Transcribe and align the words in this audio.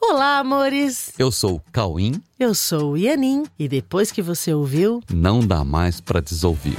Olá, 0.00 0.38
amores! 0.38 1.12
Eu 1.18 1.30
sou 1.30 1.56
o 1.56 1.62
Cauim. 1.72 2.22
Eu 2.38 2.54
sou 2.54 2.92
o 2.92 2.96
Ianin 2.96 3.44
e 3.58 3.68
depois 3.68 4.10
que 4.12 4.22
você 4.22 4.52
ouviu, 4.54 5.02
não 5.12 5.40
dá 5.40 5.64
mais 5.64 6.00
para 6.00 6.20
desouvir. 6.20 6.76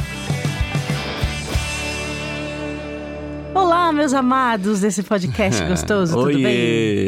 Olá, 3.54 3.92
meus 3.92 4.14
amados 4.14 4.80
desse 4.82 5.04
podcast 5.04 5.64
gostoso, 5.68 6.14
tudo 6.14 6.26
Oiê, 6.28 6.44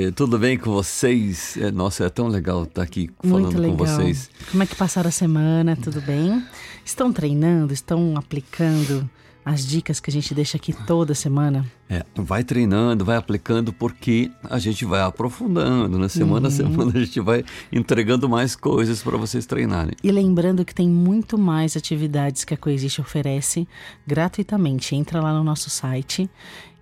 bem? 0.04 0.12
tudo 0.14 0.38
bem 0.38 0.58
com 0.58 0.72
vocês? 0.72 1.56
É, 1.58 1.72
nossa, 1.72 2.06
é 2.06 2.10
tão 2.10 2.28
legal 2.28 2.64
estar 2.64 2.84
aqui 2.84 3.10
falando 3.24 3.44
Muito 3.44 3.58
legal. 3.60 3.78
com 3.78 3.86
vocês. 3.86 4.30
Como 4.52 4.62
é 4.62 4.66
que 4.66 4.76
passaram 4.76 5.08
a 5.08 5.12
semana? 5.12 5.78
Tudo 5.82 6.02
bem? 6.02 6.44
Estão 6.84 7.12
treinando? 7.14 7.74
Estão 7.74 8.16
aplicando 8.18 9.10
as 9.44 9.66
dicas 9.66 10.00
que 10.00 10.10
a 10.10 10.14
gente 10.14 10.34
deixa 10.34 10.58
aqui 10.58 10.72
toda 10.86 11.14
semana? 11.16 11.66
É, 11.90 12.06
vai 12.16 12.44
treinando, 12.44 13.04
vai 13.04 13.18
aplicando, 13.18 13.74
porque 13.74 14.32
a 14.50 14.60
gente 14.60 14.86
vai 14.86 15.02
aprofundando. 15.02 15.98
Na 15.98 16.08
semana 16.08 16.48
Uhum. 16.48 16.54
a 16.54 16.58
semana 16.58 16.92
a 16.96 17.00
gente 17.04 17.20
vai 17.20 17.44
entregando 17.72 18.30
mais 18.30 18.56
coisas 18.56 19.02
para 19.04 19.18
vocês 19.18 19.46
treinarem. 19.46 19.94
E 20.04 20.12
lembrando 20.12 20.64
que 20.64 20.74
tem 20.74 20.88
muito 20.88 21.38
mais 21.38 21.76
atividades 21.76 22.46
que 22.46 22.54
a 22.54 22.58
Coexiste 22.58 23.02
oferece 23.02 23.68
gratuitamente. 24.08 24.96
Entra 24.96 25.22
lá 25.22 25.34
no 25.34 25.44
nosso 25.44 25.70
site 25.70 26.30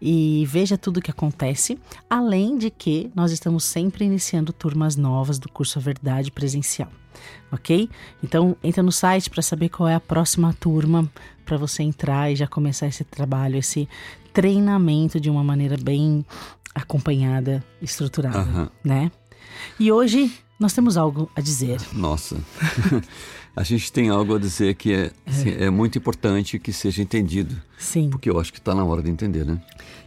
e 0.02 0.46
veja 0.48 0.77
tudo 0.77 0.98
o 0.98 1.02
que 1.02 1.12
acontece. 1.12 1.77
Além 2.10 2.57
de 2.57 2.70
que 2.70 3.10
nós 3.16 3.32
estamos 3.32 3.63
sempre 3.63 4.05
iniciando 4.05 4.52
turmas 4.54 4.96
novas 4.96 5.40
do 5.40 5.49
curso 5.49 5.80
A 5.80 5.82
Verdade 5.82 6.32
presencial. 6.32 6.90
Ok? 7.52 7.90
Então 8.23 8.55
entra 8.64 8.84
no 8.84 8.91
site 8.91 9.30
para 9.30 9.41
saber 9.41 9.70
qual 9.70 9.90
é 9.90 9.96
a 9.96 10.00
próxima 10.00 10.54
turma 10.54 11.10
para 11.46 11.58
você 11.58 11.84
entrar 11.84 12.32
e 12.32 12.36
já 12.36 12.48
começar 12.48 12.88
esse 12.88 13.04
trabalho, 13.04 13.58
esse 13.58 13.90
treinamento 14.32 15.20
de 15.20 15.30
uma 15.30 15.44
maneira 15.44 15.76
bem 15.77 16.26
acompanhada, 16.76 17.63
estruturada, 17.82 18.72
né? 18.84 19.12
E 19.80 19.91
hoje 19.91 20.32
nós 20.60 20.74
temos 20.74 20.98
algo 20.98 21.30
a 21.36 21.41
dizer. 21.41 21.82
Nossa, 21.94 22.38
a 23.55 23.63
gente 23.63 23.91
tem 23.91 24.10
algo 24.10 24.36
a 24.36 24.40
dizer 24.40 24.76
que 24.76 24.93
é, 24.93 25.12
assim, 25.26 25.49
é 25.52 25.70
muito 25.70 25.98
importante 25.98 26.60
que 26.60 26.74
seja 26.74 27.02
entendido. 27.02 27.60
Sim. 27.77 28.10
Porque 28.10 28.30
eu 28.30 28.40
acho 28.40 28.52
que 28.52 28.60
está 28.60 28.76
na 28.76 28.84
hora 28.84 29.02
de 29.02 29.10
entender, 29.10 29.46
né? 29.46 29.62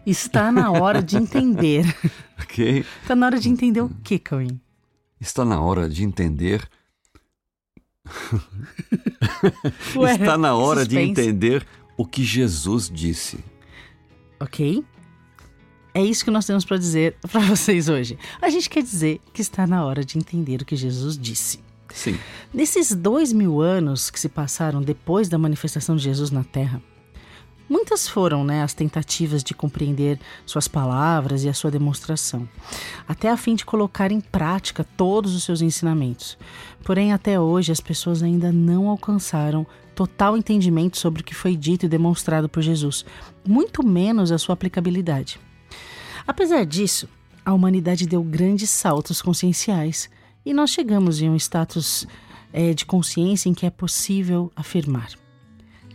Está 0.05 0.53
na 0.53 0.70
hora 0.70 1.03
de 1.03 1.17
entender. 1.17 1.84
Ok? 2.42 2.84
Está 3.01 3.14
na 3.14 3.27
hora 3.27 3.39
de 3.39 3.48
entender 3.48 3.81
o 3.81 3.89
que, 4.03 4.19
Cauim? 4.19 4.61
Está 5.20 5.45
na 5.45 5.61
hora 5.61 5.89
de 5.89 6.03
entender. 6.03 6.69
Ué, 9.97 10.12
Está 10.14 10.36
na 10.36 10.55
hora 10.55 10.84
de 10.86 10.97
suspense. 10.97 11.11
entender 11.20 11.67
o 11.97 12.05
que 12.06 12.25
Jesus 12.25 12.91
disse. 12.92 13.39
Ok? 14.41 14.84
É 15.95 16.03
isso 16.03 16.25
que 16.25 16.30
nós 16.30 16.47
temos 16.47 16.64
para 16.64 16.78
dizer 16.78 17.17
para 17.30 17.41
vocês 17.41 17.89
hoje. 17.89 18.19
A 18.41 18.48
gente 18.48 18.69
quer 18.69 18.83
dizer 18.83 19.20
que 19.33 19.41
está 19.42 19.67
na 19.67 19.84
hora 19.84 20.05
de 20.05 20.19
entender 20.19 20.62
o 20.62 20.64
que 20.64 20.77
Jesus 20.77 21.19
disse. 21.19 21.61
Sim. 21.91 22.19
Nesses 22.53 22.95
dois 22.95 23.33
mil 23.33 23.61
anos 23.61 24.11
que 24.11 24.19
se 24.19 24.28
passaram 24.28 24.80
depois 24.80 25.28
da 25.28 25.36
manifestação 25.36 25.95
de 25.95 26.03
Jesus 26.03 26.30
na 26.30 26.42
Terra, 26.42 26.83
muitas 27.73 28.06
foram 28.06 28.45
né, 28.45 28.62
as 28.62 28.75
tentativas 28.75 29.42
de 29.42 29.55
compreender 29.55 30.20
suas 30.45 30.69
palavras 30.69 31.42
e 31.42 31.48
a 31.48 31.55
sua 31.55 31.70
demonstração, 31.70 32.47
até 33.09 33.31
a 33.31 33.37
fim 33.37 33.55
de 33.55 33.64
colocar 33.64 34.12
em 34.12 34.20
prática 34.20 34.84
todos 34.84 35.34
os 35.34 35.42
seus 35.42 35.62
ensinamentos. 35.62 36.37
Porém, 36.84 37.14
até 37.14 37.41
hoje, 37.41 37.73
as 37.73 37.81
pessoas 37.81 38.23
ainda 38.23 38.53
não 38.53 38.89
alcançaram 38.89 39.67
total 39.95 40.37
entendimento 40.37 40.98
sobre 40.98 41.23
o 41.23 41.25
que 41.25 41.34
foi 41.34 41.56
dito 41.56 41.87
e 41.87 41.89
demonstrado 41.89 42.47
por 42.47 42.62
Jesus, 42.62 43.06
muito 43.47 43.83
menos 43.83 44.31
a 44.31 44.36
sua 44.36 44.53
aplicabilidade. 44.53 45.41
Apesar 46.27 46.67
disso, 46.67 47.09
a 47.42 47.55
humanidade 47.55 48.07
deu 48.07 48.23
grandes 48.23 48.69
saltos 48.69 49.23
conscienciais 49.23 50.11
e 50.45 50.53
nós 50.53 50.70
chegamos 50.70 51.23
em 51.23 51.31
um 51.31 51.36
status 51.36 52.07
eh, 52.53 52.75
de 52.75 52.84
consciência 52.84 53.48
em 53.48 53.55
que 53.55 53.64
é 53.64 53.70
possível 53.70 54.53
afirmar: 54.55 55.22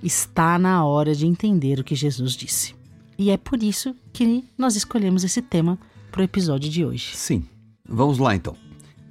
está 0.01 0.57
na 0.59 0.85
hora 0.85 1.13
de 1.13 1.25
entender 1.25 1.79
o 1.79 1.83
que 1.83 1.95
Jesus 1.95 2.33
disse. 2.33 2.75
E 3.17 3.31
é 3.31 3.37
por 3.37 3.63
isso 3.63 3.95
que 4.13 4.43
nós 4.57 4.75
escolhemos 4.75 5.23
esse 5.23 5.41
tema 5.41 5.79
para 6.11 6.21
o 6.21 6.23
episódio 6.23 6.69
de 6.69 6.85
hoje. 6.85 7.15
Sim. 7.15 7.45
Vamos 7.87 8.17
lá 8.17 8.35
então. 8.35 8.55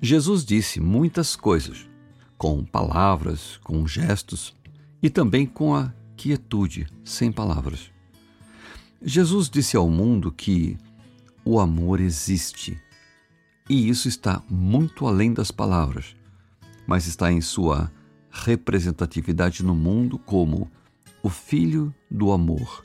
Jesus 0.01 0.45
disse 0.45 0.81
muitas 0.81 1.35
coisas, 1.35 1.89
com 2.37 2.65
palavras, 2.65 3.59
com 3.65 3.87
gestos 3.87 4.55
e 5.03 5.09
também 5.09 5.47
com 5.47 5.75
a 5.75 5.93
quietude, 6.17 6.87
sem 7.05 7.33
palavras. 7.33 7.91
Jesus 9.03 9.49
disse 9.49 9.77
ao 9.77 9.89
mundo 9.89 10.31
que 10.31 10.77
o 11.45 11.61
amor 11.61 12.01
existe. 12.01 12.81
E 13.69 13.89
isso 13.89 14.09
está 14.09 14.43
muito 14.49 15.07
além 15.07 15.33
das 15.33 15.51
palavras, 15.51 16.15
mas 16.87 17.07
está 17.07 17.33
em 17.33 17.41
sua 17.41 17.91
representatividade 18.45 19.65
no 19.65 19.75
mundo 19.75 20.19
como 20.19 20.71
o 21.23 21.29
Filho 21.29 21.95
do 22.11 22.31
amor 22.31 22.85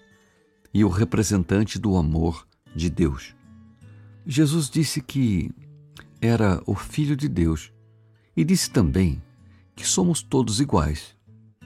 e 0.73 0.83
o 0.83 0.89
representante 0.89 1.77
do 1.77 1.95
amor 1.95 2.47
de 2.75 2.89
Deus. 2.89 3.35
Jesus 4.25 4.69
disse 4.69 5.01
que 5.01 5.51
era 6.21 6.61
o 6.65 6.75
Filho 6.75 7.15
de 7.15 7.27
Deus 7.27 7.71
e 8.35 8.43
disse 8.43 8.69
também 8.71 9.21
que 9.75 9.85
somos 9.85 10.21
todos 10.21 10.59
iguais 10.59 11.15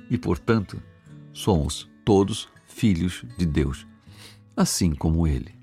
e, 0.09 0.17
portanto, 0.17 0.81
somos 1.31 1.89
todos 2.03 2.49
filhos 2.67 3.23
de 3.37 3.45
Deus, 3.45 3.85
assim 4.55 4.93
como 4.93 5.27
Ele. 5.27 5.53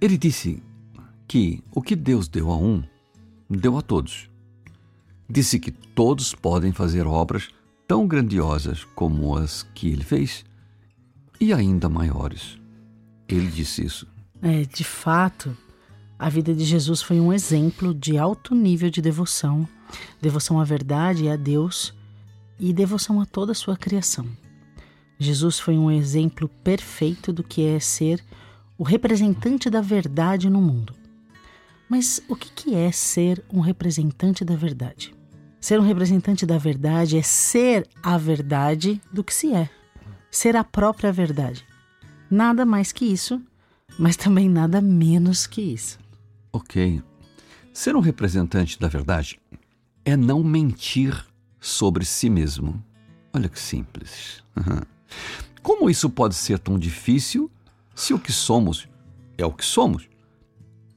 Ele 0.00 0.16
disse 0.16 0.62
que 1.26 1.62
o 1.72 1.82
que 1.82 1.96
Deus 1.96 2.28
deu 2.28 2.50
a 2.50 2.56
um, 2.56 2.82
deu 3.48 3.76
a 3.76 3.82
todos. 3.82 4.30
Disse 5.28 5.58
que 5.58 5.70
todos 5.70 6.34
podem 6.34 6.72
fazer 6.72 7.06
obras 7.06 7.48
tão 7.86 8.06
grandiosas 8.06 8.84
como 8.94 9.36
as 9.36 9.62
que 9.74 9.88
ele 9.88 10.04
fez 10.04 10.44
e 11.40 11.52
ainda 11.52 11.88
maiores. 11.88 12.58
Ele 13.28 13.46
disse 13.46 13.84
isso. 13.84 14.06
É, 14.42 14.64
de 14.64 14.84
fato, 14.84 15.56
a 16.18 16.28
vida 16.28 16.54
de 16.54 16.64
Jesus 16.64 17.02
foi 17.02 17.18
um 17.18 17.32
exemplo 17.32 17.94
de 17.94 18.18
alto 18.18 18.54
nível 18.54 18.90
de 18.90 19.00
devoção, 19.00 19.68
devoção 20.20 20.60
à 20.60 20.64
verdade 20.64 21.24
e 21.24 21.28
a 21.28 21.36
Deus 21.36 21.94
e 22.58 22.72
devoção 22.72 23.20
a 23.20 23.26
toda 23.26 23.52
a 23.52 23.54
sua 23.54 23.76
criação. 23.76 24.26
Jesus 25.18 25.58
foi 25.58 25.76
um 25.78 25.90
exemplo 25.90 26.48
perfeito 26.62 27.32
do 27.32 27.42
que 27.42 27.64
é 27.64 27.80
ser 27.80 28.22
o 28.76 28.82
representante 28.82 29.70
da 29.70 29.80
verdade 29.80 30.50
no 30.50 30.60
mundo. 30.60 30.94
Mas 31.88 32.20
o 32.28 32.34
que 32.34 32.74
é 32.74 32.90
ser 32.90 33.44
um 33.52 33.60
representante 33.60 34.44
da 34.44 34.56
verdade? 34.56 35.14
Ser 35.60 35.80
um 35.80 35.82
representante 35.82 36.44
da 36.44 36.58
verdade 36.58 37.16
é 37.16 37.22
ser 37.22 37.88
a 38.02 38.18
verdade 38.18 39.00
do 39.12 39.24
que 39.24 39.32
se 39.32 39.52
é, 39.52 39.68
ser 40.30 40.56
a 40.56 40.64
própria 40.64 41.12
verdade. 41.12 41.64
Nada 42.30 42.64
mais 42.64 42.92
que 42.92 43.04
isso, 43.04 43.40
mas 43.98 44.16
também 44.16 44.48
nada 44.48 44.80
menos 44.80 45.46
que 45.46 45.62
isso. 45.62 45.98
Ok. 46.52 47.02
Ser 47.72 47.96
um 47.96 48.00
representante 48.00 48.78
da 48.78 48.88
verdade 48.88 49.40
é 50.04 50.16
não 50.16 50.42
mentir 50.42 51.24
sobre 51.60 52.04
si 52.04 52.28
mesmo. 52.28 52.82
Olha 53.32 53.48
que 53.48 53.58
simples. 53.58 54.42
Como 55.62 55.88
isso 55.88 56.10
pode 56.10 56.34
ser 56.34 56.58
tão 56.58 56.78
difícil 56.78 57.50
se 57.94 58.12
o 58.12 58.18
que 58.18 58.32
somos 58.32 58.88
é 59.38 59.46
o 59.46 59.52
que 59.52 59.64
somos? 59.64 60.08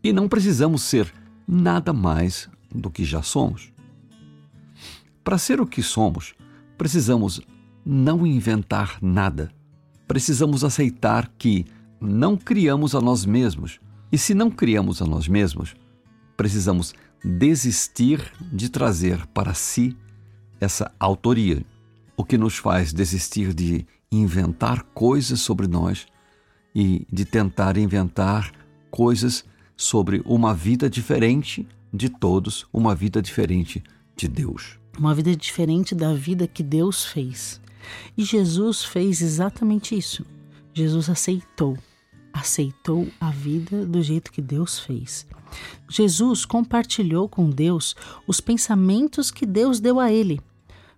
E 0.07 0.13
não 0.13 0.29
precisamos 0.29 0.84
ser 0.84 1.13
nada 1.45 1.91
mais 1.91 2.50
do 2.73 2.90
que 2.90 3.03
já 3.03 3.22
somos. 3.22 3.73
Para 5.22 5.38
ser 5.38 5.59
o 5.59 5.68
que 5.68 5.84
somos, 5.84 6.34
precisamos 6.78 7.41
não 7.85 8.25
inventar 8.25 9.00
nada. 9.01 9.51
Precisamos 10.07 10.63
aceitar 10.63 11.29
que 11.38 11.66
não 12.00 12.38
criamos 12.38 12.95
a 12.95 13.01
nós 13.01 13.25
mesmos. 13.25 13.81
E 14.09 14.18
se 14.18 14.34
não 14.34 14.50
criamos 14.50 15.01
a 15.01 15.06
nós 15.06 15.28
mesmos, 15.28 15.75
precisamos 16.38 16.94
desistir 17.22 18.31
de 18.50 18.69
trazer 18.69 19.27
para 19.33 19.54
si 19.54 19.94
essa 20.57 20.89
autoria, 20.98 21.65
o 22.15 22.24
que 22.24 22.38
nos 22.38 22.56
faz 22.56 22.94
desistir 22.94 23.54
de 23.54 23.86
inventar 24.09 24.83
coisas 24.83 25.42
sobre 25.42 25.68
nós 25.68 26.07
e 26.74 27.06
de 27.12 27.25
tentar 27.25 27.75
inventar 27.75 28.54
coisas 28.89 29.44
sobre 29.77 30.21
uma 30.25 30.56
vida 30.56 30.89
diferente 30.89 31.68
de 31.94 32.09
todos, 32.09 32.65
uma 32.74 32.95
vida 32.95 33.21
diferente 33.21 33.83
de 34.15 34.27
Deus. 34.27 34.79
Uma 34.97 35.13
vida 35.13 35.35
diferente 35.35 35.94
da 35.94 36.13
vida 36.13 36.47
que 36.47 36.63
Deus 36.63 37.06
fez. 37.06 37.62
E 38.18 38.24
Jesus 38.24 38.83
fez 38.83 39.21
exatamente 39.21 39.95
isso. 39.95 40.25
Jesus 40.74 41.09
aceitou. 41.09 41.77
Aceitou 42.33 43.07
a 43.21 43.29
vida 43.29 43.85
do 43.85 44.01
jeito 44.01 44.31
que 44.31 44.41
Deus 44.41 44.79
fez. 44.79 45.25
Jesus 45.89 46.44
compartilhou 46.45 47.30
com 47.30 47.50
Deus 47.50 47.95
os 48.25 48.41
pensamentos 48.41 49.31
que 49.31 49.45
Deus 49.45 49.80
deu 49.80 50.00
a 50.00 50.12
ele, 50.12 50.41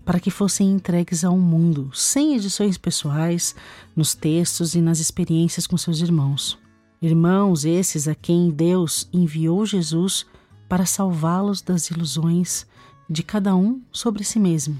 para 0.04 0.20
que 0.20 0.32
fossem 0.32 0.72
entregues 0.72 1.24
ao 1.24 1.38
mundo, 1.38 1.92
sem 1.94 2.36
edições 2.36 2.78
pessoais, 2.78 3.56
nos 3.96 4.16
textos 4.16 4.74
e 4.74 4.82
nas 4.82 5.00
experiências 5.00 5.68
com 5.68 5.78
seus 5.78 6.00
irmãos. 6.02 6.58
Irmãos 7.02 7.64
esses 7.64 8.10
a 8.10 8.16
quem 8.16 8.52
Deus 8.52 9.08
enviou 9.14 9.66
Jesus 9.66 10.26
para 10.68 10.86
salvá-los 10.86 11.62
das 11.62 11.90
ilusões 11.90 12.68
de 13.10 13.24
cada 13.24 13.56
um 13.56 13.82
sobre 13.90 14.22
si 14.26 14.38
mesmo, 14.38 14.80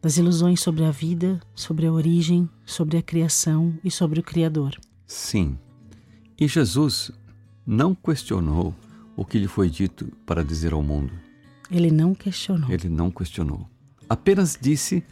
das 0.00 0.16
ilusões 0.16 0.60
sobre 0.60 0.84
a 0.84 0.92
vida, 0.92 1.40
sobre 1.52 1.86
a 1.86 1.92
origem, 1.92 2.48
sobre 2.64 2.96
a 2.96 3.02
criação 3.02 3.74
e 3.82 3.90
sobre 3.90 4.20
o 4.20 4.22
Criador. 4.22 4.78
Sim. 5.04 5.58
E 6.38 6.46
Jesus 6.46 7.10
não 7.66 7.92
questionou 7.92 8.72
o 9.16 9.24
que 9.24 9.36
lhe 9.36 9.48
foi 9.48 9.68
dito 9.68 10.06
para 10.24 10.44
dizer 10.44 10.72
ao 10.72 10.82
mundo. 10.82 11.12
Ele 11.68 11.90
não 11.90 12.14
questionou. 12.14 12.70
Ele 12.70 12.88
não 12.88 13.10
questionou. 13.10 13.68
Apenas 14.08 14.56
disse 14.60 15.02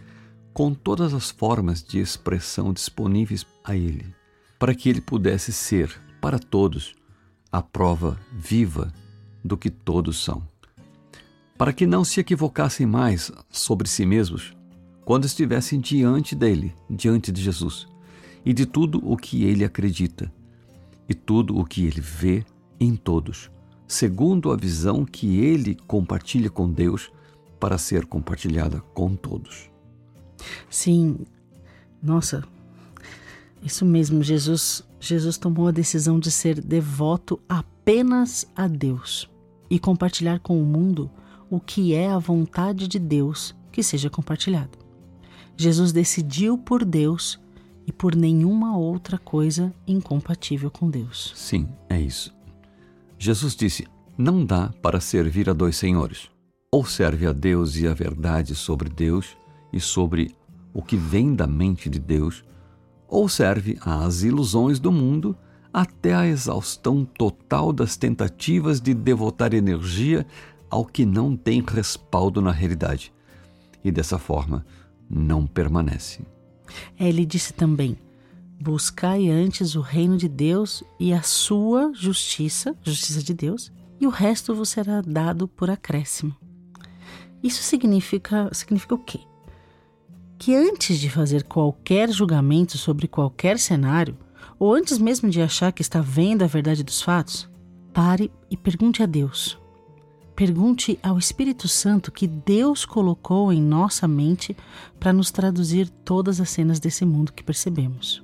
com 0.53 0.73
todas 0.75 1.13
as 1.13 1.31
formas 1.31 1.83
de 1.83 1.99
expressão 1.99 2.73
disponíveis 2.73 3.45
a 3.65 3.77
ele, 3.77 4.15
para 4.61 4.75
que 4.75 4.89
ele 4.89 5.01
pudesse 5.01 5.53
ser, 5.53 6.01
para 6.21 6.39
todos, 6.39 6.95
a 7.51 7.63
prova 7.63 8.19
viva 8.33 8.93
do 9.45 9.57
que 9.57 9.71
todos 9.71 10.23
são. 10.23 10.43
Para 11.57 11.73
que 11.73 11.87
não 11.87 12.05
se 12.05 12.21
equivocassem 12.21 12.87
mais 12.87 13.33
sobre 13.51 13.89
si 13.89 14.07
mesmos 14.07 14.57
quando 15.05 15.25
estivessem 15.25 15.81
diante 15.81 16.35
dele, 16.35 16.75
diante 16.89 17.33
de 17.33 17.43
Jesus, 17.43 17.89
e 18.45 18.53
de 18.53 18.65
tudo 18.67 19.03
o 19.05 19.17
que 19.17 19.45
ele 19.45 19.65
acredita, 19.65 20.33
e 21.09 21.15
tudo 21.15 21.59
o 21.59 21.65
que 21.65 21.85
ele 21.85 22.01
vê 22.01 22.45
em 22.79 22.95
todos, 22.95 23.51
segundo 23.89 24.53
a 24.53 24.57
visão 24.57 25.05
que 25.05 25.39
ele 25.39 25.75
compartilha 25.87 26.49
com 26.49 26.71
Deus 26.71 27.11
para 27.59 27.77
ser 27.77 28.07
compartilhada 28.07 28.81
com 28.95 29.17
todos. 29.17 29.69
Sim, 30.71 31.19
nossa, 32.03 32.45
isso 33.63 33.85
mesmo, 33.85 34.23
Jesus, 34.23 34.83
Jesus 34.99 35.37
tomou 35.37 35.69
a 35.69 35.73
decisão 35.73 36.19
de 36.19 36.31
ser 36.31 36.61
devoto 36.61 37.41
apenas 37.49 38.47
a 38.57 38.67
Deus 38.67 39.29
e 39.69 39.79
compartilhar 39.79 40.41
com 40.41 40.61
o 40.61 40.65
mundo 40.65 41.11
o 41.51 41.61
que 41.61 41.95
é 41.95 42.11
a 42.11 42.19
vontade 42.19 42.89
de 42.89 42.99
Deus 42.99 43.55
que 43.71 43.83
seja 43.83 44.09
compartilhado. 44.09 44.79
Jesus 45.57 45.93
decidiu 45.93 46.57
por 46.57 46.85
Deus 46.85 47.39
e 47.87 47.93
por 47.93 48.15
nenhuma 48.15 48.77
outra 48.77 49.19
coisa 49.19 49.73
incompatível 49.87 50.71
com 50.71 50.89
Deus. 50.89 51.33
Sim, 51.35 51.69
é 51.89 52.01
isso. 52.01 52.35
Jesus 53.19 53.55
disse: 53.55 53.87
Não 54.17 54.45
dá 54.45 54.73
para 54.81 55.01
servir 55.01 55.51
a 55.51 55.53
dois 55.53 55.77
senhores. 55.77 56.31
Ou 56.73 56.85
serve 56.85 57.27
a 57.27 57.33
Deus 57.33 57.77
e 57.77 57.87
a 57.87 57.93
verdade 57.93 58.55
sobre 58.55 58.89
Deus 58.89 59.37
e 59.73 59.81
sobre 59.81 60.35
o 60.73 60.81
que 60.83 60.97
vem 60.97 61.35
da 61.35 61.47
mente 61.47 61.91
de 61.91 61.99
Deus, 61.99 62.45
ou 63.11 63.29
serve 63.29 63.77
às 63.85 64.23
ilusões 64.23 64.79
do 64.79 64.93
mundo 64.93 65.37
até 65.73 66.15
a 66.15 66.27
exaustão 66.27 67.05
total 67.05 67.73
das 67.73 67.97
tentativas 67.97 68.81
de 68.81 68.95
devotar 68.95 69.53
energia 69.53 70.27
ao 70.71 70.85
que 70.85 71.05
não 71.05 71.37
tem 71.37 71.63
respaldo 71.67 72.41
na 72.41 72.53
realidade. 72.53 73.13
E 73.83 73.91
dessa 73.91 74.19
forma, 74.19 74.65
não 75.09 75.47
permanece. 75.47 76.21
É, 76.99 77.09
ele 77.09 77.27
disse 77.27 77.53
também: 77.53 77.97
Buscai 78.61 79.29
antes 79.29 79.75
o 79.75 79.81
reino 79.81 80.17
de 80.17 80.29
Deus 80.29 80.85
e 80.99 81.13
a 81.13 81.23
sua 81.23 81.93
justiça, 81.93 82.77
justiça 82.83 83.23
de 83.23 83.35
Deus, 83.35 83.73
e 84.01 84.07
o 84.07 84.11
resto 84.11 84.55
vos 84.55 84.69
será 84.69 85.01
dado 85.01 85.49
por 85.49 85.69
acréscimo. 85.69 86.35
Isso 87.43 87.63
significa, 87.63 88.51
significa 88.53 88.95
o 88.95 88.99
quê? 88.99 89.21
Que 90.41 90.57
antes 90.57 90.99
de 90.99 91.11
fazer 91.11 91.45
qualquer 91.45 92.11
julgamento 92.11 92.79
sobre 92.79 93.07
qualquer 93.07 93.59
cenário, 93.59 94.17
ou 94.59 94.73
antes 94.73 94.97
mesmo 94.97 95.29
de 95.29 95.43
achar 95.43 95.71
que 95.71 95.83
está 95.83 96.01
vendo 96.01 96.43
a 96.43 96.47
verdade 96.47 96.83
dos 96.83 97.03
fatos, 97.03 97.47
pare 97.93 98.33
e 98.51 98.57
pergunte 98.57 99.03
a 99.03 99.07
Deus: 99.07 99.59
Pergunte 100.35 100.99
ao 101.03 101.19
Espírito 101.19 101.69
Santo 101.69 102.11
que 102.11 102.27
Deus 102.27 102.87
colocou 102.87 103.53
em 103.53 103.61
nossa 103.61 104.09
mente 104.09 104.57
para 104.99 105.13
nos 105.13 105.31
traduzir 105.31 105.91
todas 105.91 106.41
as 106.41 106.49
cenas 106.49 106.81
desse 106.81 107.05
mundo 107.05 107.35
que 107.35 107.45
percebemos. 107.45 108.23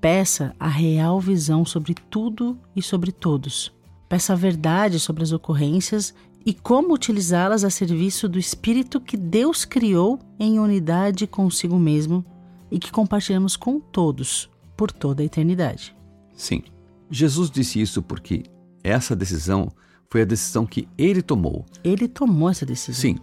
Peça 0.00 0.56
a 0.58 0.68
real 0.68 1.20
visão 1.20 1.66
sobre 1.66 1.92
tudo 1.92 2.58
e 2.74 2.80
sobre 2.80 3.12
todos. 3.12 3.70
Peça 4.08 4.32
a 4.32 4.36
verdade 4.36 4.98
sobre 4.98 5.22
as 5.22 5.32
ocorrências 5.32 6.14
e 6.44 6.54
como 6.54 6.94
utilizá-las 6.94 7.64
a 7.64 7.70
serviço 7.70 8.28
do 8.28 8.38
Espírito 8.38 9.00
que 9.00 9.16
Deus 9.16 9.64
criou 9.64 10.18
em 10.38 10.58
unidade 10.58 11.26
consigo 11.26 11.78
mesmo 11.78 12.24
e 12.70 12.78
que 12.78 12.90
compartilhamos 12.90 13.56
com 13.56 13.78
todos 13.78 14.48
por 14.76 14.90
toda 14.90 15.22
a 15.22 15.26
eternidade. 15.26 15.94
Sim, 16.34 16.62
Jesus 17.10 17.50
disse 17.50 17.80
isso 17.80 18.02
porque 18.02 18.44
essa 18.82 19.14
decisão 19.14 19.68
foi 20.08 20.22
a 20.22 20.24
decisão 20.24 20.64
que 20.66 20.88
ele 20.96 21.22
tomou. 21.22 21.66
Ele 21.84 22.08
tomou 22.08 22.48
essa 22.48 22.64
decisão. 22.64 23.00
Sim. 23.00 23.18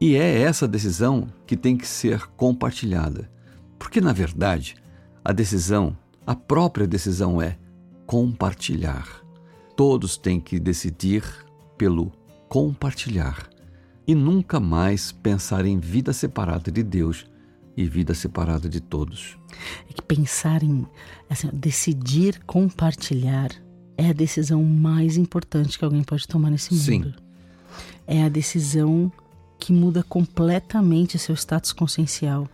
E 0.00 0.16
é 0.16 0.40
essa 0.40 0.66
decisão 0.66 1.28
que 1.46 1.56
tem 1.56 1.76
que 1.76 1.86
ser 1.86 2.26
compartilhada. 2.28 3.30
Porque, 3.78 4.00
na 4.00 4.12
verdade, 4.12 4.76
a 5.24 5.32
decisão, 5.32 5.96
a 6.26 6.34
própria 6.34 6.86
decisão 6.86 7.42
é 7.42 7.58
compartilhar. 8.06 9.06
Todos 9.76 10.16
têm 10.16 10.40
que 10.40 10.58
decidir 10.58 11.22
pelo 11.76 12.12
compartilhar 12.48 13.48
e 14.06 14.14
nunca 14.14 14.58
mais 14.58 15.12
pensar 15.12 15.66
em 15.66 15.78
vida 15.78 16.12
separada 16.12 16.70
de 16.70 16.82
Deus 16.82 17.26
e 17.76 17.84
vida 17.84 18.14
separada 18.14 18.68
de 18.68 18.80
todos. 18.80 19.36
É 19.88 19.92
que 19.92 20.02
pensar 20.02 20.62
em 20.62 20.86
assim, 21.28 21.50
decidir 21.52 22.40
compartilhar 22.46 23.50
é 23.96 24.08
a 24.08 24.12
decisão 24.12 24.62
mais 24.62 25.16
importante 25.16 25.78
que 25.78 25.84
alguém 25.84 26.02
pode 26.02 26.26
tomar 26.26 26.50
nesse 26.50 26.72
mundo. 26.72 26.84
Sim. 26.84 27.14
É 28.06 28.22
a 28.22 28.28
decisão 28.28 29.12
que 29.58 29.72
muda 29.72 30.02
completamente 30.02 31.18
seu 31.18 31.34
status 31.34 31.72
consciencial 31.72 32.48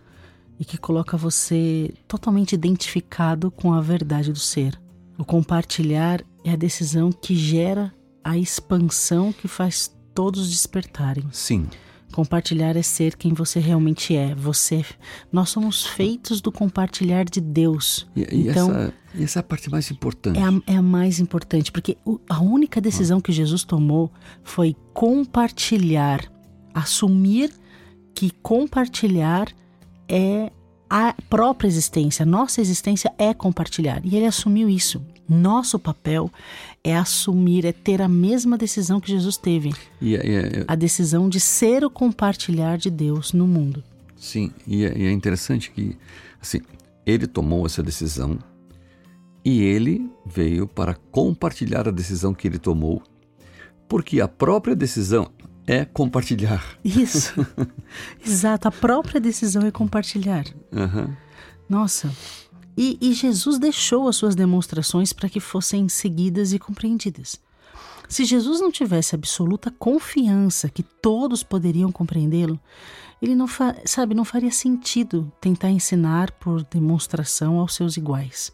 e 0.59 0.65
que 0.65 0.77
coloca 0.77 1.15
você 1.15 1.93
totalmente 2.07 2.53
identificado 2.53 3.49
com 3.49 3.73
a 3.73 3.79
verdade 3.79 4.33
do 4.33 4.39
ser. 4.39 4.79
O 5.17 5.23
compartilhar 5.23 6.21
é 6.43 6.51
a 6.51 6.55
decisão 6.55 7.11
que 7.11 7.35
gera 7.35 7.93
a 8.25 8.35
expansão 8.35 9.31
que 9.31 9.47
faz 9.47 9.95
todos 10.15 10.49
despertarem. 10.49 11.25
Sim. 11.31 11.67
Compartilhar 12.11 12.75
é 12.75 12.81
ser 12.81 13.15
quem 13.15 13.33
você 13.33 13.59
realmente 13.59 14.15
é. 14.15 14.33
Você, 14.33 14.83
nós 15.31 15.49
somos 15.49 15.85
feitos 15.85 16.41
do 16.41 16.51
compartilhar 16.51 17.25
de 17.25 17.39
Deus. 17.39 18.07
E, 18.15 18.21
e 18.21 18.47
então, 18.49 18.71
essa, 18.71 18.93
essa, 19.19 19.39
é 19.39 19.41
a 19.41 19.43
parte 19.43 19.69
mais 19.69 19.91
importante. 19.91 20.39
É 20.39 20.43
a, 20.43 20.73
é 20.73 20.77
a 20.77 20.81
mais 20.81 21.19
importante, 21.19 21.71
porque 21.71 21.97
o, 22.03 22.19
a 22.27 22.39
única 22.39 22.81
decisão 22.81 23.19
ah. 23.19 23.21
que 23.21 23.31
Jesus 23.31 23.63
tomou 23.63 24.11
foi 24.43 24.75
compartilhar, 24.91 26.21
assumir 26.73 27.51
que 28.15 28.31
compartilhar 28.41 29.49
é 30.07 30.51
a 30.89 31.13
própria 31.29 31.67
existência, 31.67 32.25
nossa 32.25 32.59
existência 32.59 33.13
é 33.19 33.33
compartilhar. 33.33 34.01
E 34.03 34.15
ele 34.15 34.25
assumiu 34.25 34.67
isso. 34.69 35.05
Nosso 35.27 35.79
papel 35.79 36.31
é 36.83 36.95
assumir, 36.95 37.65
é 37.65 37.71
ter 37.71 38.01
a 38.01 38.07
mesma 38.07 38.57
decisão 38.57 38.99
que 38.99 39.09
Jesus 39.09 39.37
teve. 39.37 39.73
Yeah, 40.01 40.27
yeah, 40.27 40.47
yeah. 40.47 40.65
A 40.67 40.75
decisão 40.75 41.27
de 41.27 41.39
ser 41.39 41.83
o 41.83 41.89
compartilhar 41.89 42.77
de 42.77 42.89
Deus 42.91 43.33
no 43.33 43.47
mundo. 43.47 43.83
Sim, 44.15 44.51
e 44.67 44.85
é, 44.85 44.97
e 44.97 45.05
é 45.05 45.11
interessante 45.11 45.71
que 45.71 45.97
assim, 46.41 46.61
ele 47.05 47.27
tomou 47.27 47.65
essa 47.65 47.83
decisão 47.83 48.37
e 49.43 49.61
ele 49.61 50.09
veio 50.25 50.67
para 50.67 50.95
compartilhar 51.11 51.87
a 51.87 51.91
decisão 51.91 52.33
que 52.33 52.47
ele 52.47 52.57
tomou, 52.57 53.01
porque 53.87 54.19
a 54.19 54.27
própria 54.27 54.75
decisão 54.75 55.29
é 55.67 55.85
compartilhar. 55.85 56.63
Isso. 56.83 57.33
Exato, 58.25 58.67
a 58.67 58.71
própria 58.71 59.19
decisão 59.19 59.65
é 59.65 59.71
compartilhar. 59.71 60.45
Uhum. 60.71 61.13
Nossa, 61.69 62.11
e, 62.77 62.97
e 63.01 63.13
Jesus 63.13 63.57
deixou 63.57 64.07
as 64.07 64.15
suas 64.15 64.35
demonstrações 64.35 65.13
para 65.13 65.29
que 65.29 65.39
fossem 65.39 65.87
seguidas 65.87 66.53
e 66.53 66.59
compreendidas. 66.59 67.39
Se 68.07 68.23
Jesus 68.23 68.61
não 68.61 68.71
tivesse 68.71 69.15
absoluta 69.15 69.73
confiança 69.79 70.69
que 70.69 70.83
todos 70.83 71.41
poderiam 71.41 71.91
compreendê-lo, 71.91 72.59
ele 73.21 73.35
não 73.35 73.47
sabe, 73.85 74.13
não 74.13 74.25
faria 74.25 74.51
sentido 74.51 75.31
tentar 75.41 75.69
ensinar 75.69 76.31
por 76.33 76.63
demonstração 76.63 77.59
aos 77.59 77.73
seus 77.73 77.97
iguais. 77.97 78.51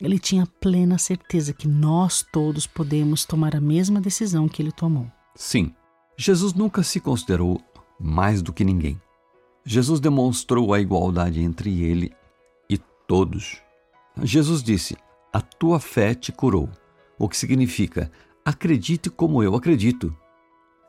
Ele 0.00 0.18
tinha 0.18 0.46
plena 0.60 0.98
certeza 0.98 1.52
que 1.52 1.66
nós 1.66 2.24
todos 2.32 2.66
podemos 2.66 3.24
tomar 3.24 3.56
a 3.56 3.60
mesma 3.60 4.00
decisão 4.00 4.48
que 4.48 4.62
ele 4.62 4.70
tomou. 4.70 5.10
Sim, 5.34 5.74
Jesus 6.16 6.52
nunca 6.54 6.82
se 6.84 7.00
considerou 7.00 7.60
mais 7.98 8.40
do 8.40 8.52
que 8.52 8.64
ninguém. 8.64 9.00
Jesus 9.64 9.98
demonstrou 9.98 10.72
a 10.72 10.80
igualdade 10.80 11.40
entre 11.40 11.82
ele 11.82 12.12
todos. 13.06 13.60
Jesus 14.22 14.62
disse: 14.62 14.96
A 15.32 15.40
tua 15.40 15.80
fé 15.80 16.14
te 16.14 16.32
curou, 16.32 16.68
o 17.18 17.28
que 17.28 17.36
significa: 17.36 18.10
acredite 18.44 19.10
como 19.10 19.42
eu 19.42 19.54
acredito. 19.54 20.14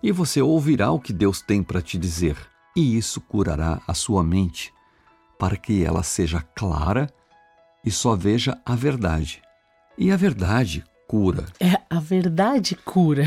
E 0.03 0.11
você 0.11 0.41
ouvirá 0.41 0.91
o 0.91 0.99
que 0.99 1.13
Deus 1.13 1.41
tem 1.41 1.63
para 1.63 1.81
te 1.81 1.97
dizer, 1.97 2.37
e 2.75 2.97
isso 2.97 3.19
curará 3.21 3.81
a 3.87 3.93
sua 3.93 4.23
mente, 4.23 4.73
para 5.39 5.57
que 5.57 5.83
ela 5.83 6.03
seja 6.03 6.41
clara 6.41 7.09
e 7.83 7.91
só 7.91 8.15
veja 8.15 8.59
a 8.65 8.75
verdade. 8.75 9.41
E 9.97 10.11
a 10.11 10.17
verdade 10.17 10.83
cura. 11.07 11.45
É, 11.59 11.79
a 11.89 11.99
verdade 11.99 12.75
cura. 12.75 13.23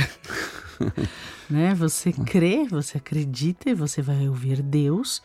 né? 1.49 1.75
Você 1.75 2.13
crê, 2.13 2.65
você 2.65 2.99
acredita 2.99 3.71
e 3.71 3.75
você 3.75 4.03
vai 4.03 4.29
ouvir 4.29 4.63
Deus. 4.63 5.23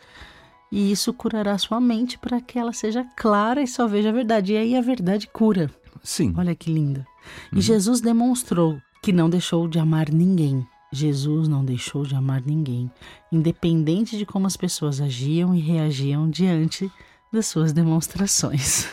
E 0.74 0.90
isso 0.90 1.14
curará 1.14 1.56
sua 1.56 1.80
mente 1.80 2.18
para 2.18 2.40
que 2.40 2.58
ela 2.58 2.72
seja 2.72 3.06
clara 3.16 3.62
e 3.62 3.66
só 3.68 3.86
veja 3.86 4.08
a 4.08 4.12
verdade. 4.12 4.54
E 4.54 4.56
aí 4.56 4.76
a 4.76 4.80
verdade 4.80 5.28
cura. 5.28 5.70
Sim. 6.02 6.34
Olha 6.36 6.52
que 6.52 6.68
linda. 6.68 7.06
E 7.52 7.54
uhum. 7.54 7.60
Jesus 7.60 8.00
demonstrou 8.00 8.82
que 9.00 9.12
não 9.12 9.30
deixou 9.30 9.68
de 9.68 9.78
amar 9.78 10.10
ninguém. 10.10 10.66
Jesus 10.92 11.46
não 11.46 11.64
deixou 11.64 12.02
de 12.02 12.16
amar 12.16 12.42
ninguém, 12.44 12.90
independente 13.30 14.18
de 14.18 14.26
como 14.26 14.48
as 14.48 14.56
pessoas 14.56 15.00
agiam 15.00 15.54
e 15.54 15.60
reagiam 15.60 16.28
diante 16.28 16.90
das 17.32 17.46
suas 17.46 17.72
demonstrações. 17.72 18.88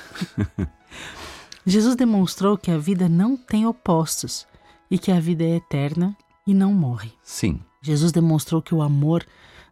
Jesus 1.65 1.95
demonstrou 1.95 2.59
que 2.59 2.69
a 2.69 2.77
vida 2.77 3.09
não 3.09 3.35
tem 3.35 3.65
opostos 3.65 4.45
e 4.89 4.99
que 4.99 5.11
a 5.11 5.19
vida 5.19 5.43
é 5.43 5.55
eterna 5.55 6.15
e 6.45 6.53
não 6.53 6.73
morre. 6.73 7.11
Sim. 7.23 7.59
Jesus 7.81 8.11
demonstrou 8.11 8.61
que 8.61 8.75
o 8.75 8.83
amor 8.83 9.25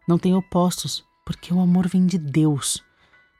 não 0.08 0.18
tem 0.18 0.34
opostos, 0.34 1.04
porque 1.30 1.54
o 1.54 1.60
amor 1.60 1.86
vem 1.86 2.06
de 2.06 2.18
Deus. 2.18 2.82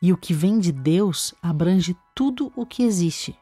E 0.01 0.13
o 0.13 0.17
que 0.17 0.33
vem 0.33 0.61
de 0.61 0.71
Deus 0.71 1.35
abrange 1.43 1.97
tudo 2.15 2.53
o 2.55 2.65
que 2.65 2.85
existe. 2.85 3.37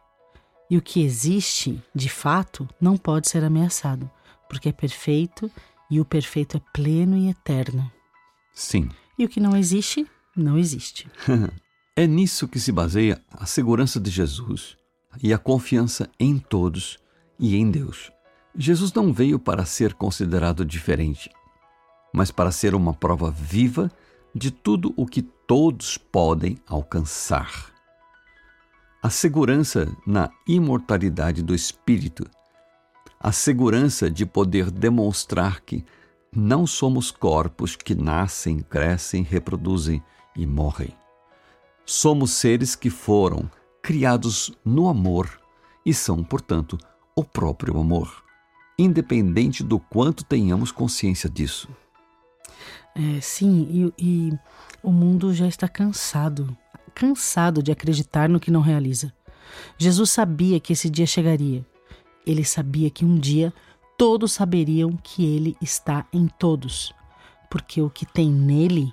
E 0.71 0.78
o 0.78 0.81
que 0.81 1.02
existe, 1.02 1.83
de 1.95 2.09
fato, 2.09 2.67
não 2.81 2.97
pode 2.97 3.28
ser 3.28 3.45
ameaçado, 3.45 4.11
porque 4.49 4.71
é 4.71 4.73
perfeito 4.73 5.50
e 5.90 6.00
o 6.00 6.05
perfeito 6.05 6.57
é 6.57 6.62
pleno 6.73 7.14
e 7.14 7.28
eterno. 7.28 7.93
Sim. 8.55 8.88
E 9.19 9.26
o 9.26 9.28
que 9.28 9.38
não 9.38 9.55
existe, 9.55 10.07
não 10.35 10.57
existe. 10.57 11.07
é 11.95 12.07
nisso 12.07 12.49
que 12.49 12.59
se 12.59 12.73
baseia 12.73 13.23
a 13.31 13.45
segurança 13.45 14.00
de 14.00 14.11
Jesus 14.11 14.78
e 15.23 15.31
a 15.31 15.37
confiança 15.37 16.09
em 16.19 16.38
todos 16.38 16.99
e 17.38 17.55
em 17.55 17.71
Deus. 17.71 18.11
Jesus 18.57 18.95
não 18.95 19.12
veio 19.12 19.38
para 19.38 19.67
ser 19.67 19.93
considerado 19.93 20.64
diferente, 20.64 21.28
mas 22.14 22.31
para 22.31 22.50
ser 22.50 22.75
uma 22.75 22.95
prova 22.95 23.31
viva 23.31 23.93
de 24.38 24.50
tudo 24.50 24.95
o 24.97 25.04
que 25.04 25.21
todos 25.21 25.99
podem 25.99 26.57
alcançar. 26.66 27.73
A 29.02 29.11
segurança 29.11 29.95
na 30.07 30.30
imortalidade 30.47 31.42
do 31.42 31.54
espírito, 31.54 32.25
a 33.21 33.33
segurança 33.33 34.11
de 34.11 34.25
poder 34.25 34.71
demonstrar 34.71 35.61
que 35.61 35.85
não 36.35 36.66
somos 36.66 37.11
corpos 37.11 37.75
que 37.75 37.95
nascem, 37.95 38.61
crescem, 38.61 39.23
reproduzem 39.23 40.02
e 40.37 40.47
morrem. 40.47 40.95
Somos 41.85 42.33
seres 42.33 42.76
que 42.76 42.90
foram 42.90 43.50
criados 43.83 44.52
no 44.64 44.88
amor 44.88 45.40
e 45.85 45.95
são, 45.95 46.23
portanto, 46.23 46.78
o 47.16 47.25
próprio 47.25 47.78
amor, 47.78 48.23
independente 48.78 49.64
do 49.64 49.78
quanto 49.80 50.25
tenhamos 50.25 50.71
consciência 50.71 51.28
disso. 51.28 51.68
É, 52.94 53.20
sim, 53.20 53.92
e, 53.98 54.04
e 54.04 54.38
o 54.82 54.90
mundo 54.90 55.32
já 55.32 55.46
está 55.46 55.68
cansado 55.68 56.56
cansado 56.98 57.62
de 57.62 57.70
acreditar 57.70 58.28
no 58.28 58.40
que 58.40 58.50
não 58.50 58.60
realiza. 58.60 59.12
Jesus 59.78 60.10
sabia 60.10 60.58
que 60.58 60.72
esse 60.72 60.90
dia 60.90 61.06
chegaria. 61.06 61.64
Ele 62.26 62.44
sabia 62.44 62.90
que 62.90 63.04
um 63.04 63.16
dia 63.16 63.54
todos 63.96 64.32
saberiam 64.32 64.98
que 65.00 65.25
ele 65.25 65.56
está 65.62 66.04
em 66.12 66.26
todos, 66.26 66.92
porque 67.48 67.80
o 67.80 67.88
que 67.88 68.04
tem 68.04 68.30
nele 68.30 68.92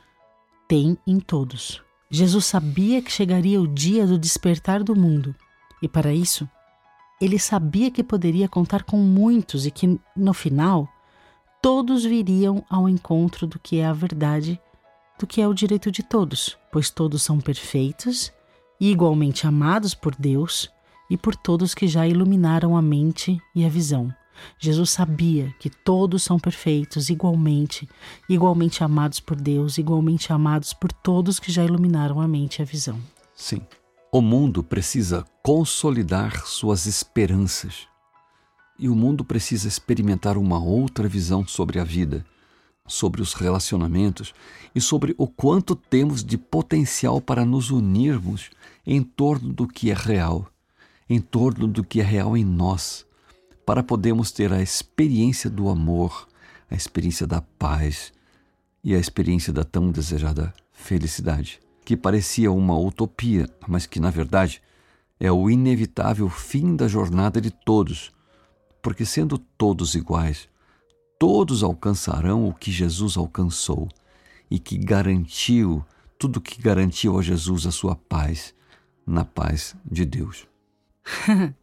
tem 0.68 0.98
em 1.06 1.20
todos. 1.20 1.82
Jesus 2.12 2.46
sabia 2.46 3.02
que 3.02 3.12
chegaria 3.12 3.60
o 3.60 3.68
dia 3.68 4.06
do 4.06 4.20
despertar 4.20 4.84
do 4.84 4.96
mundo, 4.96 5.36
e 5.82 5.88
para 5.88 6.14
isso, 6.14 6.48
ele 7.20 7.40
sabia 7.40 7.90
que 7.90 8.04
poderia 8.04 8.48
contar 8.48 8.84
com 8.84 8.98
muitos 8.98 9.66
e 9.66 9.72
que, 9.72 10.00
no 10.16 10.34
final, 10.34 10.88
todos 11.66 12.06
viriam 12.06 12.64
ao 12.70 12.88
encontro 12.88 13.48
do 13.48 13.58
que 13.58 13.80
é 13.80 13.88
a 13.88 13.92
verdade, 13.92 14.62
do 15.18 15.26
que 15.26 15.42
é 15.42 15.48
o 15.48 15.54
direito 15.54 15.92
de 15.92 16.04
todos, 16.04 16.56
pois 16.72 16.92
todos 16.92 17.24
são 17.24 17.42
perfeitos 17.42 18.32
e 18.80 18.92
igualmente 18.92 19.48
amados 19.48 19.96
por 19.96 20.14
Deus 20.14 20.70
e 21.10 21.18
por 21.18 21.36
todos 21.36 21.74
que 21.74 21.88
já 21.88 22.08
iluminaram 22.08 22.78
a 22.78 22.84
mente 22.84 23.42
e 23.56 23.66
a 23.66 23.68
visão. 23.68 24.14
Jesus 24.60 24.92
sabia 24.92 25.56
que 25.60 25.72
todos 25.72 26.22
são 26.22 26.38
perfeitos 26.38 27.10
igualmente, 27.10 27.90
igualmente 28.30 28.84
amados 28.84 29.20
por 29.20 29.36
Deus, 29.36 29.80
igualmente 29.80 30.32
amados 30.32 30.72
por 30.72 30.92
todos 30.92 31.40
que 31.40 31.52
já 31.52 31.66
iluminaram 31.66 32.22
a 32.22 32.28
mente 32.28 32.60
e 32.60 32.62
a 32.62 32.66
visão. 32.66 33.00
Sim. 33.36 33.62
O 34.12 34.22
mundo 34.22 34.64
precisa 34.64 35.26
consolidar 35.42 36.46
suas 36.46 36.86
esperanças. 36.86 37.88
E 38.78 38.90
o 38.90 38.96
mundo 38.96 39.24
precisa 39.24 39.68
experimentar 39.68 40.38
uma 40.38 40.60
outra 40.60 41.08
visão 41.08 41.48
sobre 41.48 41.80
a 41.80 41.84
vida, 41.84 42.26
sobre 42.88 43.22
os 43.22 43.34
relacionamentos 43.34 44.34
e 44.74 44.82
sobre 44.82 45.16
o 45.18 45.28
quanto 45.28 45.76
temos 45.76 46.24
de 46.24 46.38
potencial 46.38 47.22
para 47.22 47.46
nos 47.46 47.72
unirmos 47.72 48.50
em 48.86 49.02
torno 49.02 49.54
do 49.54 49.68
que 49.68 49.92
é 49.92 49.94
real, 49.94 50.48
em 51.10 51.20
torno 51.20 51.68
do 51.68 51.84
que 51.84 52.02
é 52.02 52.04
real 52.04 52.36
em 52.36 52.44
nós 52.44 53.06
para 53.66 53.82
podermos 53.82 54.32
ter 54.32 54.54
a 54.54 54.62
experiência 54.62 55.50
do 55.50 55.70
amor, 55.70 56.28
a 56.70 56.76
experiência 56.76 57.26
da 57.26 57.42
paz 57.42 58.14
e 58.84 58.94
a 58.94 59.00
experiência 59.00 59.52
da 59.52 59.64
tão 59.64 59.92
desejada 59.92 60.54
felicidade, 60.72 61.60
que 61.84 61.98
parecia 61.98 62.52
uma 62.52 62.78
utopia, 62.78 63.50
mas 63.68 63.88
que 63.88 64.00
na 64.00 64.12
verdade 64.12 64.62
é 65.20 65.32
o 65.32 65.50
inevitável 65.50 66.30
fim 66.30 66.76
da 66.76 66.88
jornada 66.88 67.42
de 67.42 67.50
todos, 67.50 68.12
porque 68.86 69.04
sendo 69.04 69.40
todos 69.40 69.96
iguais, 69.96 70.48
todos 71.18 71.64
alcançarão 71.64 72.48
o 72.48 72.54
que 72.54 72.72
Jesus 72.72 73.18
alcançou 73.18 73.90
e 74.48 74.60
que 74.60 74.78
garantiu 74.78 75.84
tudo 76.20 76.40
que 76.40 76.62
garantiu 76.62 77.18
a 77.18 77.22
Jesus 77.24 77.66
a 77.66 77.72
sua 77.72 77.96
paz, 77.96 78.54
na 79.04 79.26
paz 79.26 79.76
de 79.84 80.06
Deus. 80.06 80.46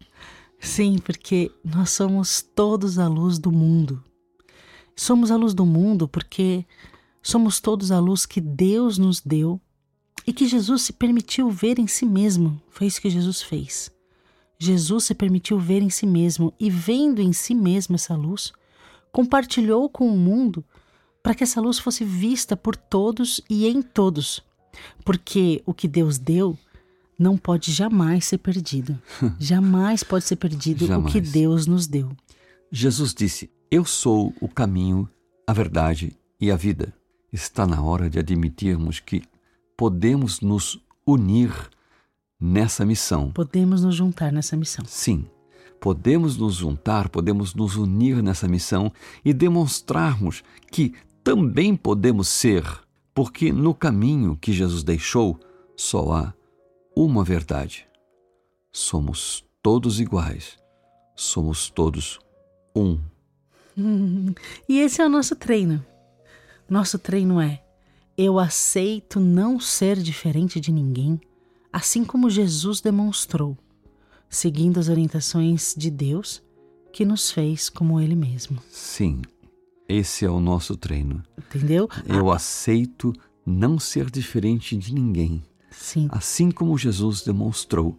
Sim, 0.59 0.99
porque 0.99 1.49
nós 1.65 1.91
somos 1.91 2.43
todos 2.43 2.99
a 2.99 3.07
luz 3.07 3.39
do 3.39 3.53
mundo. 3.53 4.03
Somos 4.97 5.31
a 5.31 5.37
luz 5.37 5.55
do 5.55 5.65
mundo 5.65 6.09
porque 6.09 6.67
somos 7.23 7.61
todos 7.61 7.93
a 7.93 8.01
luz 8.01 8.27
que 8.27 8.41
Deus 8.41 8.99
nos 8.99 9.21
deu 9.21 9.61
e 10.27 10.33
que 10.33 10.49
Jesus 10.49 10.83
se 10.83 10.93
permitiu 10.93 11.49
ver 11.53 11.79
em 11.79 11.87
si 11.87 12.05
mesmo. 12.05 12.61
Foi 12.69 12.89
isso 12.89 13.01
que 13.01 13.09
Jesus 13.09 13.43
fez. 13.43 13.93
Jesus 14.63 15.05
se 15.05 15.15
permitiu 15.15 15.59
ver 15.59 15.83
em 15.83 15.91
si 15.91 16.07
mesmo 16.07 16.55
e, 16.59 16.71
vendo 16.71 17.21
em 17.21 17.33
si 17.33 17.53
mesmo 17.53 17.97
essa 17.97 18.15
luz, 18.15 18.53
compartilhou 19.11 19.89
com 19.89 20.07
o 20.07 20.17
mundo 20.17 20.65
para 21.21 21.35
que 21.35 21.43
essa 21.43 21.61
luz 21.61 21.81
fosse 21.81 22.05
vista 22.05 22.57
por 22.57 22.77
todos 22.77 23.41
e 23.51 23.67
em 23.67 23.83
todos. 23.83 24.41
Porque 25.05 25.61
o 25.67 25.75
que 25.75 25.89
Deus 25.89 26.17
deu 26.17 26.57
não 27.19 27.37
pode 27.37 27.73
jamais 27.73 28.25
ser 28.25 28.39
perdido. 28.39 28.97
jamais 29.39 30.05
pode 30.05 30.25
ser 30.25 30.37
perdido 30.37 30.87
jamais. 30.87 31.11
o 31.11 31.13
que 31.13 31.21
Deus 31.21 31.67
nos 31.67 31.89
deu. 31.89 32.11
Jesus 32.71 33.13
disse: 33.13 33.51
Eu 33.69 33.85
sou 33.85 34.33
o 34.41 34.49
caminho, 34.49 35.09
a 35.45 35.53
verdade 35.53 36.17
e 36.41 36.53
a 36.53 36.57
vida. 36.57 36.95
Está 37.33 37.67
na 37.67 37.83
hora 37.83 38.09
de 38.09 38.19
admitirmos 38.19 39.01
que 39.01 39.23
podemos 39.77 40.41
nos 40.41 40.81
unir 41.05 41.53
nessa 42.43 42.85
missão. 42.85 43.31
Podemos 43.31 43.85
nos 43.85 43.95
juntar 43.95 44.33
nessa 44.33 44.57
missão. 44.57 44.85
Sim. 44.85 45.25
Podemos 45.81 46.37
nos 46.37 46.57
juntar, 46.57 47.09
podemos 47.09 47.55
nos 47.55 47.77
unir 47.77 48.21
nessa 48.23 48.49
missão 48.49 48.93
e 49.25 49.33
demonstrarmos 49.33 50.43
que 50.71 50.93
também 51.23 51.77
podemos 51.77 52.29
ser, 52.29 52.65
porque 53.15 53.53
no 53.53 53.73
caminho 53.73 54.37
que 54.37 54.53
Jesus 54.53 54.83
deixou 54.83 55.39
só 55.77 56.13
há 56.13 56.35
uma 56.97 57.23
verdade. 57.23 57.87
Somos 58.73 59.45
todos 59.63 60.01
iguais. 60.01 60.59
Somos 61.15 61.71
todos 61.71 62.19
um. 62.75 62.99
e 64.69 64.81
esse 64.81 65.01
é 65.01 65.07
o 65.07 65.09
nosso 65.09 65.37
treino. 65.37 65.85
Nosso 66.69 66.99
treino 66.99 67.41
é: 67.41 67.63
eu 68.17 68.39
aceito 68.39 69.21
não 69.21 69.61
ser 69.61 69.99
diferente 69.99 70.61
de 70.61 70.73
ninguém, 70.73 71.21
assim 71.73 72.05
como 72.05 72.29
Jesus 72.29 72.81
demonstrou, 72.81 73.57
seguindo 74.29 74.79
as 74.79 74.89
orientações 74.89 75.75
de 75.77 75.91
Deus 75.91 76.43
que 76.93 77.05
nos 77.05 77.31
fez 77.31 77.71
como 77.71 77.99
Ele 77.99 78.15
mesmo. 78.15 78.59
Sim, 78.71 79.23
esse 79.89 80.25
é 80.25 80.31
o 80.31 80.41
nosso 80.41 80.77
treino. 80.77 81.23
Entendeu? 81.39 81.89
Eu 82.07 82.31
ah. 82.31 82.37
aceito 82.37 83.13
não 83.45 83.79
ser 83.79 84.11
diferente 84.11 84.77
de 84.77 84.95
ninguém. 84.95 85.43
Sim. 85.71 86.09
Assim 86.11 86.51
como 86.51 86.77
Jesus 86.77 87.23
demonstrou, 87.23 87.99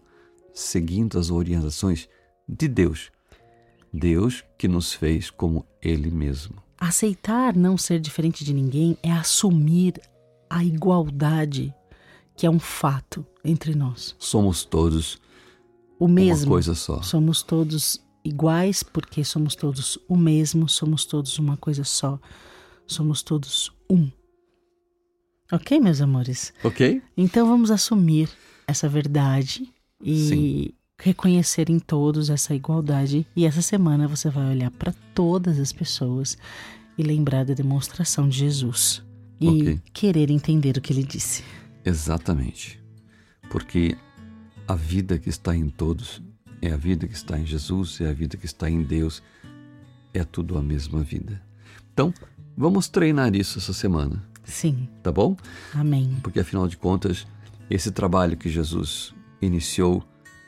seguindo 0.53 1.17
as 1.17 1.31
orientações 1.31 2.07
de 2.47 2.67
Deus. 2.67 3.11
Deus 3.91 4.43
que 4.57 4.67
nos 4.67 4.93
fez 4.93 5.29
como 5.29 5.65
Ele 5.81 6.09
mesmo. 6.09 6.55
Aceitar 6.77 7.55
não 7.55 7.77
ser 7.77 7.99
diferente 7.99 8.43
de 8.43 8.53
ninguém 8.53 8.97
é 9.01 9.11
assumir 9.11 10.01
a 10.49 10.63
igualdade, 10.63 11.73
que 12.35 12.45
é 12.45 12.49
um 12.49 12.59
fato 12.59 13.25
entre 13.43 13.75
nós. 13.75 14.15
Somos 14.17 14.63
todos 14.63 15.19
o 15.99 16.07
mesmo. 16.07 16.45
Uma 16.45 16.55
coisa 16.55 16.75
só. 16.75 17.01
Somos 17.01 17.41
todos 17.41 18.01
iguais 18.23 18.83
porque 18.83 19.23
somos 19.23 19.55
todos 19.55 19.97
o 20.07 20.15
mesmo, 20.15 20.67
somos 20.69 21.05
todos 21.05 21.37
uma 21.39 21.57
coisa 21.57 21.83
só, 21.83 22.19
somos 22.87 23.21
todos 23.21 23.71
um. 23.89 24.09
Ok, 25.51 25.79
meus 25.79 26.01
amores? 26.01 26.53
Ok? 26.63 27.01
Então 27.15 27.47
vamos 27.47 27.69
assumir 27.69 28.29
essa 28.65 28.87
verdade 28.89 29.69
e 30.01 30.27
Sim. 30.27 30.69
reconhecer 30.99 31.69
em 31.69 31.79
todos 31.79 32.29
essa 32.29 32.55
igualdade. 32.55 33.27
E 33.35 33.45
essa 33.45 33.61
semana 33.61 34.07
você 34.07 34.29
vai 34.29 34.49
olhar 34.49 34.71
para 34.71 34.93
todas 35.13 35.59
as 35.59 35.71
pessoas 35.71 36.37
e 36.97 37.03
lembrar 37.03 37.45
da 37.45 37.53
demonstração 37.53 38.27
de 38.27 38.39
Jesus 38.39 39.03
e 39.39 39.47
okay. 39.47 39.81
querer 39.93 40.31
entender 40.31 40.77
o 40.77 40.81
que 40.81 40.93
ele 40.93 41.03
disse. 41.03 41.43
Exatamente. 41.85 42.81
Porque 43.49 43.97
a 44.67 44.75
vida 44.75 45.17
que 45.17 45.29
está 45.29 45.55
em 45.55 45.69
todos 45.69 46.21
é 46.61 46.71
a 46.71 46.77
vida 46.77 47.07
que 47.07 47.13
está 47.13 47.37
em 47.37 47.45
Jesus, 47.45 47.99
é 47.99 48.09
a 48.09 48.13
vida 48.13 48.37
que 48.37 48.45
está 48.45 48.69
em 48.69 48.81
Deus, 48.81 49.21
é 50.13 50.23
tudo 50.23 50.57
a 50.57 50.63
mesma 50.63 51.03
vida. 51.03 51.41
Então, 51.93 52.13
vamos 52.55 52.87
treinar 52.87 53.35
isso 53.35 53.59
essa 53.59 53.73
semana. 53.73 54.23
Sim. 54.43 54.87
Tá 55.01 55.11
bom? 55.11 55.35
Amém. 55.73 56.17
Porque 56.23 56.39
afinal 56.39 56.67
de 56.67 56.77
contas, 56.77 57.27
esse 57.69 57.91
trabalho 57.91 58.37
que 58.37 58.49
Jesus 58.49 59.13
iniciou 59.41 60.03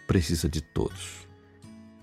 precisa 0.08 0.48
de 0.48 0.62
todos. 0.62 1.28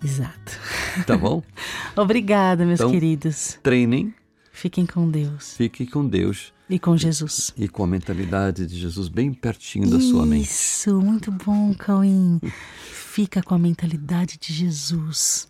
Exato. 0.05 0.59
Tá 1.07 1.17
bom? 1.17 1.43
Obrigada, 1.97 2.67
meus 2.67 2.81
então, 2.81 2.91
queridos. 2.91 3.59
Treinem. 3.63 4.15
Fiquem 4.63 4.87
com 4.87 5.11
Deus. 5.11 5.57
Fiquem 5.57 5.85
com 5.85 6.07
Deus. 6.07 6.53
E 6.71 6.79
com 6.79 6.97
Jesus. 6.97 7.53
E, 7.59 7.65
e 7.65 7.69
com 7.69 7.83
a 7.83 7.87
mentalidade 7.89 8.65
de 8.65 8.79
Jesus 8.79 9.09
bem 9.09 9.35
pertinho 9.35 9.91
da 9.91 9.99
sua 9.99 10.25
mente. 10.25 10.45
Isso, 10.45 11.01
muito 11.01 11.33
bom, 11.33 11.75
Cauim. 11.75 12.41
Fica 12.85 13.43
com 13.43 13.57
a 13.57 13.59
mentalidade 13.59 14.39
de 14.39 14.53
Jesus. 14.53 15.49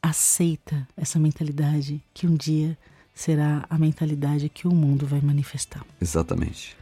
Aceita 0.00 0.86
essa 0.96 1.18
mentalidade 1.18 2.00
que 2.14 2.28
um 2.28 2.36
dia 2.36 2.78
será 3.12 3.66
a 3.68 3.76
mentalidade 3.76 4.48
que 4.48 4.68
o 4.68 4.70
mundo 4.72 5.08
vai 5.08 5.20
manifestar. 5.20 5.84
Exatamente. 6.00 6.76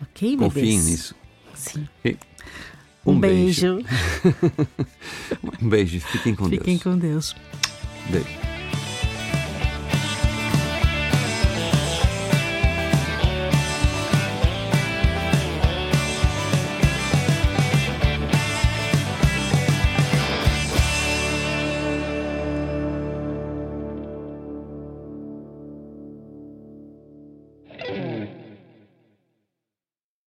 Ok, 0.00 0.36
Confiem 0.36 0.80
nisso. 0.80 1.16
Sim. 1.56 1.88
Um, 3.04 3.14
um, 3.14 3.18
beijo. 3.18 3.78
beijo. 3.78 3.88
um 5.60 5.68
beijo. 5.68 6.00
Fiquem 6.02 6.36
com 6.36 6.44
Fiquem 6.44 6.58
Deus. 6.60 6.78
Fiquem 6.78 6.78
com 6.78 6.96
Deus. 6.96 7.34
Beijo. 8.08 8.49